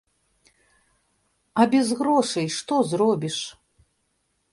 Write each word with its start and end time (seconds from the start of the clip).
А 1.63 1.67
без 1.73 1.87
грошай 1.99 2.47
што 2.57 2.75
зробіш? 2.93 3.37